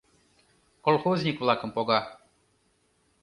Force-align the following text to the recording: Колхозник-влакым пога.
Колхозник-влакым 0.85 1.69
пога. 1.75 1.99